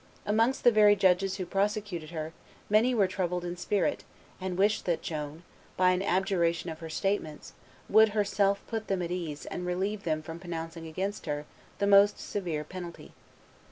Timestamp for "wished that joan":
4.57-5.43